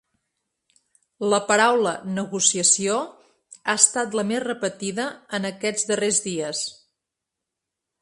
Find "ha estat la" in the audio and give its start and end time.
3.61-4.27